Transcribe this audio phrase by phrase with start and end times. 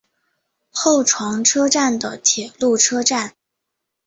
[0.73, 3.35] 厚床车站的铁路车站。